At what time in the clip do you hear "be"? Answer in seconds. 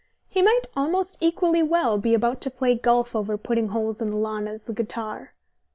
1.99-2.15